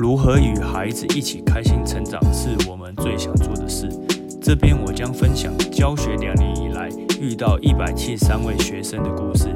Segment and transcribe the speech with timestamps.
[0.00, 3.86] 如何与孩子一起开心成长，是我们最想做的事。
[4.40, 6.88] 这边我将分享教学两年以来
[7.20, 9.52] 遇到一百七十三位学生的故事。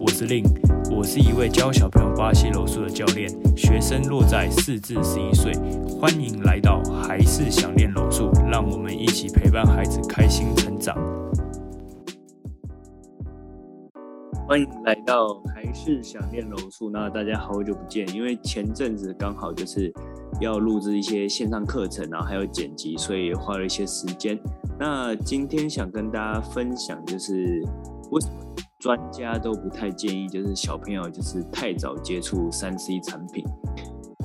[0.00, 0.44] 我是令，
[0.88, 5.52] 我是一位教小朋友巴西柔术的教练，学生落在四至十一岁。
[6.00, 10.96] 欢迎来到还是想练柔术，让我们一起陪伴孩子开心成长。
[14.48, 16.88] 欢迎来到还是想念柔术。
[16.88, 19.92] 那大家好久不见，因为前阵子刚好就是
[20.40, 24.40] 要录制一些线上课程，然后还有剪辑，所以花了一些时间。
[24.80, 27.62] 那今天想跟大家分享，就是
[28.10, 28.34] 为什么
[28.78, 33.44] 专家都不太建议，就是小朋友就是太早接触三 C 产品。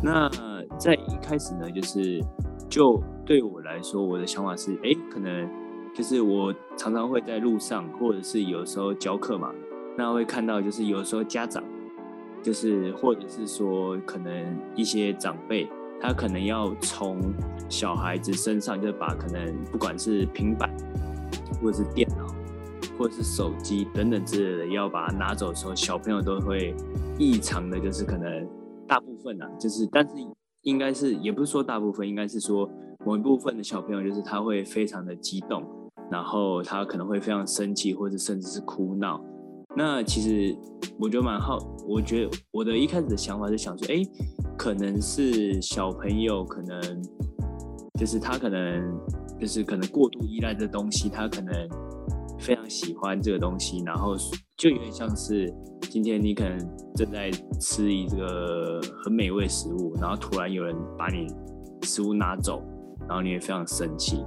[0.02, 0.32] 那
[0.80, 2.24] 在一开始呢，就是
[2.70, 5.50] 就对我来说，我的想法是，哎，可能
[5.94, 9.52] 就是我常常会在路上，或者是有时候教课嘛。
[9.96, 11.64] 那会看到，就是有时候家长，
[12.42, 15.70] 就是或者是说，可能一些长辈，
[16.02, 17.20] 他可能要从
[17.70, 20.70] 小孩子身上，就是把可能不管是平板，
[21.62, 22.26] 或者是电脑，
[22.98, 26.76] 或者是手机等等之类的，要把它拿走的时候，小朋友都会
[27.20, 28.48] 异常的，就是可能
[28.88, 30.14] 大部分啊，就是但是
[30.64, 32.68] 应该是也不是说大部分，应该是说
[33.06, 35.64] 某一部分的小朋友，就是他会非常的激动，
[36.10, 39.24] 然后他可能会非常生气，或者甚至是哭闹。
[39.76, 40.56] 那其实
[41.00, 41.58] 我觉得蛮好，
[41.88, 44.04] 我觉得我的一开始的想法是想说，哎，
[44.56, 46.80] 可能是小朋友，可能
[48.00, 48.84] 就是他可能
[49.40, 51.54] 就是可能过度依赖这东西，他可能
[52.38, 54.16] 非常喜欢这个东西，然后
[54.56, 55.52] 就有点像是
[55.90, 56.58] 今天你可能
[56.96, 61.26] 正在吃一个很美味食物，然后突然有人把你
[61.82, 62.62] 食物拿走，
[63.08, 64.24] 然后你也非常生气。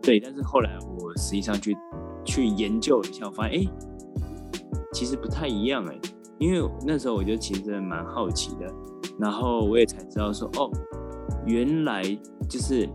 [0.00, 1.76] 对，但是后来我实际上去
[2.24, 3.66] 去研究一下，我发现，哎。
[4.94, 6.00] 其实不太一样哎，
[6.38, 8.72] 因为那时候我就其实蛮好奇的，
[9.18, 10.70] 然后我也才知道说哦，
[11.44, 12.02] 原来
[12.48, 12.88] 就是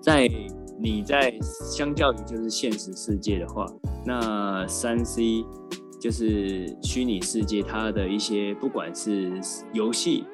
[0.00, 0.28] 在
[0.80, 3.64] 你在相较于就是现实世界的话，
[4.04, 5.44] 那三 C
[6.00, 9.40] 就是虚拟世界，它的一些不管是
[9.72, 10.24] 游戏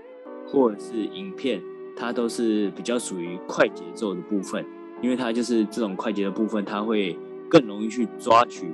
[0.47, 1.62] 或者是影片，
[1.94, 4.64] 它都是比较属于快节奏的部分，
[5.02, 7.19] 因为它就是这种快节的部分，它会
[7.50, 8.72] 更容易去抓取。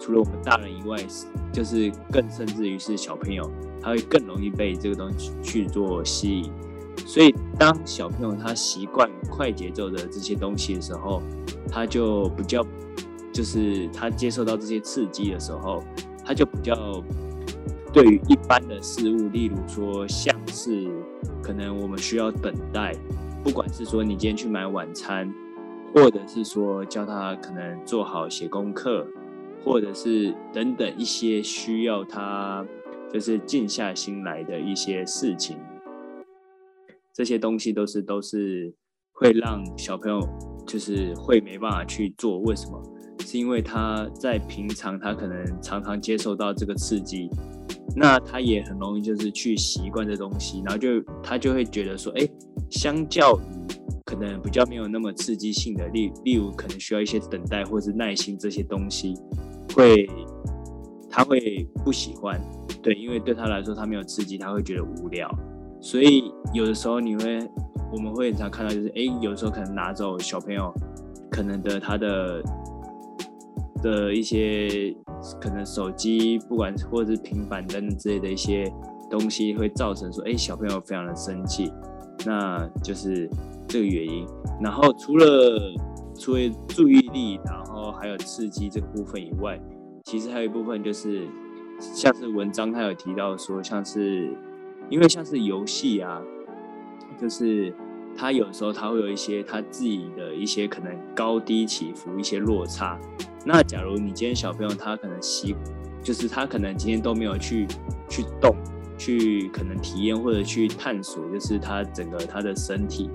[0.00, 0.96] 除了我们大人以外，
[1.52, 3.50] 就是更甚至于是小朋友，
[3.80, 6.52] 他会更容易被这个东西去做吸引。
[7.06, 11.22] 所以，当小朋友他习惯快节奏的这些东西的时候，
[11.70, 12.64] 他就比较，
[13.32, 15.82] 就是他接受到这些刺激的时候，
[16.24, 17.02] 他就比较
[17.92, 20.90] 对于一般的事物，例如说像是
[21.42, 22.94] 可能我们需要等待，
[23.42, 25.32] 不管是说你今天去买晚餐，
[25.94, 29.06] 或者是说教他可能做好写功课。
[29.64, 32.66] 或者是等等一些需要他
[33.12, 35.56] 就是静下心来的一些事情，
[37.14, 38.72] 这些东西都是都是
[39.12, 40.20] 会让小朋友
[40.66, 42.38] 就是会没办法去做。
[42.40, 42.82] 为什么？
[43.24, 47.28] 是因为他在平常他可能常常接受到这个刺激，
[47.94, 52.26] 那他也很容易就是去习惯这东西，然后就他就会觉得说，哎，
[52.70, 53.42] 相较于
[54.06, 59.14] 可能比较没有那么刺激性的，例例如可能需要一些等待或是耐心这些东西。
[59.74, 60.08] 会，
[61.10, 62.40] 他会不喜欢，
[62.82, 65.30] 对，因为对他来说，他没有刺激，他会觉得无聊。
[65.80, 67.38] 所以有的时候你会，
[67.92, 70.72] 我们会常看到，就是哎，有时候可能拿走小朋友
[71.30, 72.42] 可能的他的
[73.82, 74.94] 的一些
[75.40, 78.70] 可能手机，不管或者是平板等等之类的一些
[79.08, 81.72] 东西，会造成说，哎，小朋友非常的生气，
[82.26, 83.30] 那就是
[83.68, 84.26] 这个原因。
[84.60, 85.26] 然后除了
[86.18, 89.60] 除了注意力，然后还有刺激这个部分以外，
[90.04, 91.26] 其实还有一部分就是，
[91.80, 94.36] 像是文章他有提到说，像是
[94.88, 96.20] 因为像是游戏啊，
[97.20, 97.72] 就是
[98.16, 102.98] 他有时候他会有一些他自己的一些可能高低起伏，一些落差。
[103.44, 105.54] 那假如你今天小朋友他可能习，
[106.02, 107.66] 就是他可能今天都没有去
[108.08, 108.56] 去动，
[108.98, 113.08] 去可能体验或者去探索，就是他整个他的身体。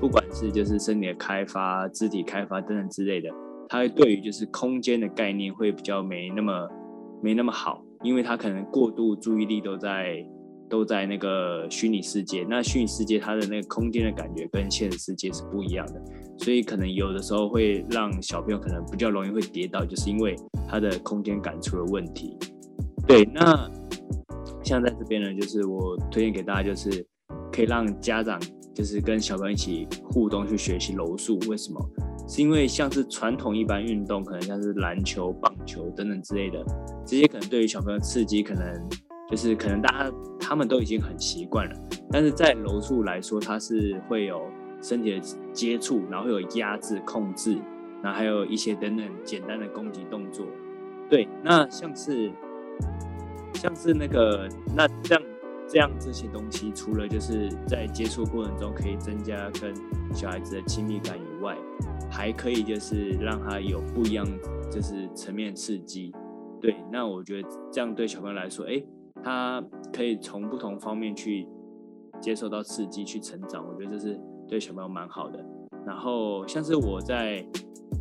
[0.00, 3.28] 不管是就是身体的开发、肢体开发等等之类的，
[3.72, 6.68] 他对于就是空间的概念会比较没那么
[7.22, 10.26] 没那么好，因为他可能过度注意力都在
[10.68, 16.02] 都在那个虚拟世界，那虚拟世界它的那个空间的感觉跟现实世界是不一样的，
[16.38, 20.34] 所以可能有的时候会让小朋友可能比较容易会跌倒，就是因为
[20.68, 22.36] 他的空间感出了问题。
[23.06, 23.70] 对，那
[24.64, 27.06] 像在这边呢，就是我推荐给大家，就是
[27.52, 28.36] 可以让家长。
[28.72, 31.90] 就是跟小朋友一起互动去学习柔术，为什么？
[32.30, 36.64] 是因为像是传统一般运动，可能像是篮球、棒球等等之类的，
[37.04, 38.88] 这些可能对于小朋友刺激可能
[39.28, 41.74] 就是可能大家他们都已经很习惯了，
[42.08, 44.40] 但是在柔术来说，它是会有
[44.80, 45.20] 身体的
[45.52, 47.58] 接触，然后有压制、控制，
[48.00, 50.46] 然后还有一些等等简单的攻击动作。
[51.08, 52.30] 对，那像是
[53.54, 55.22] 像是那个那这样
[55.66, 59.74] 这样这些东西，除了就是在接触过程中可以增加跟
[60.14, 61.56] 小孩子的亲密感以外，
[62.10, 64.26] 还可以就是让他有不一样
[64.70, 66.12] 就是层面刺激。
[66.60, 68.82] 对，那我觉得这样对小朋友来说，哎。
[69.22, 69.62] 他
[69.92, 71.46] 可以从不同方面去
[72.22, 73.62] 接受到刺激，去成长。
[73.68, 74.18] 我觉得这是
[74.48, 75.44] 对小朋友蛮好的。
[75.86, 77.44] 然后像是我在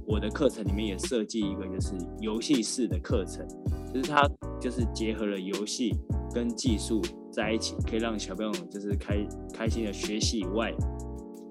[0.07, 3.45] 我的课程里面也设计一个，就是游戏式的课程，
[3.93, 4.25] 就是它
[4.61, 5.93] 就是结合了游戏
[6.33, 10.73] 跟技术在一起，可以让小朋友就是开开心的学习以外，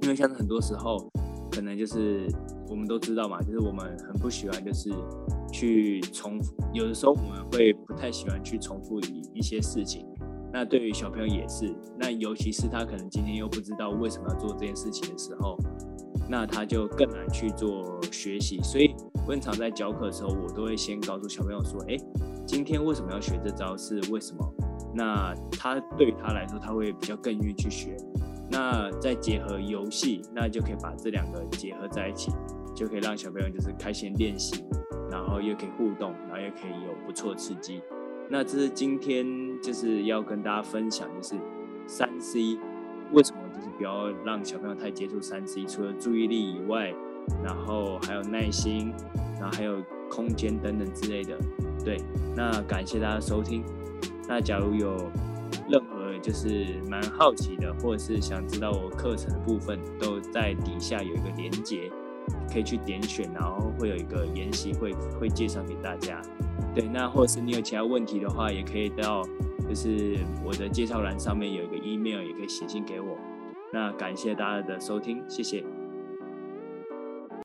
[0.00, 0.96] 因为像是很多时候
[1.50, 2.26] 可能就是
[2.68, 4.90] 我们都知道嘛，就是我们很不喜欢就是。
[5.50, 10.06] 去重复，有的时候我们会不太喜欢去重复一一些事情。
[10.52, 15.56] 那对于小朋友也是，那尤其是他可能今天又不知道为什么要做这件事情的时候，
[16.28, 18.60] 那他就更难去做学习。
[18.62, 18.94] 所以，
[19.26, 21.96] 我常在教课的时候，我都会先告诉小朋友说：“哎，
[22.46, 23.74] 今天为什么要学这招？
[23.74, 24.54] 是为什么？”
[24.94, 27.96] 那他对于他来说，他会比较更愿意去学。
[28.50, 32.32] 那再结合游戏，那就可以把这两个结合在一起，
[32.74, 34.64] 就可以让小朋友就是开心练习。
[35.10, 37.80] 然后又可以互动，然后也可以有不错刺激。
[38.28, 39.26] 那这是今天
[39.62, 41.34] 就是要跟大家分享，就是
[41.86, 42.58] 三 C
[43.12, 46.92] 为什么就是不要让小朋友太接触三 C，除了注意力以外，
[47.42, 48.92] 然后还有耐心，
[49.40, 51.38] 然后还有空间等等之类的。
[51.82, 51.96] 对，
[52.36, 53.64] 那感谢大家收听。
[54.28, 55.10] 那假如有
[56.18, 61.90] 就是蛮好奇的，或者是想知道我课程的部分，都在底下有一个连接。
[62.52, 66.20] 可以去点选，然后会有一个研习会会介绍给大家。
[66.74, 69.22] 对，那或者是你有其他问题的话，也可以到
[69.66, 73.16] 就是我的介绍栏上面有一个 email，也可以写信给我。
[73.72, 75.64] 那感谢大家的收听，谢谢。